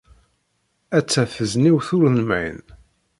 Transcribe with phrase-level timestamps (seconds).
[0.97, 2.61] Atta tezniwt ur nemεin!